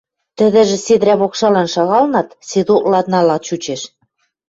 [0.37, 3.81] Тӹдӹжӹ седӹрӓ покшалан шагалынат, седок ладнала чучеш.